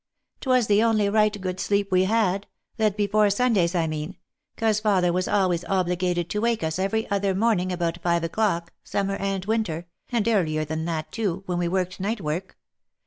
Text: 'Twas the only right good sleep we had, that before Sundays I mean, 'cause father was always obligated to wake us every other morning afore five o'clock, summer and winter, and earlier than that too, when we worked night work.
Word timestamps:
'Twas 0.39 0.65
the 0.65 0.81
only 0.81 1.07
right 1.09 1.39
good 1.39 1.59
sleep 1.59 1.91
we 1.91 2.05
had, 2.05 2.47
that 2.77 2.97
before 2.97 3.29
Sundays 3.29 3.75
I 3.75 3.85
mean, 3.85 4.17
'cause 4.57 4.79
father 4.79 5.13
was 5.13 5.27
always 5.27 5.63
obligated 5.65 6.27
to 6.31 6.41
wake 6.41 6.63
us 6.63 6.79
every 6.79 7.07
other 7.11 7.35
morning 7.35 7.71
afore 7.71 7.93
five 8.01 8.23
o'clock, 8.23 8.73
summer 8.83 9.17
and 9.17 9.45
winter, 9.45 9.85
and 10.11 10.27
earlier 10.27 10.65
than 10.65 10.85
that 10.85 11.11
too, 11.11 11.43
when 11.45 11.59
we 11.59 11.67
worked 11.67 11.99
night 11.99 12.19
work. 12.19 12.57